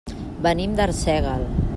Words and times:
Venim 0.45 0.73
d'Arsèguel. 0.79 1.45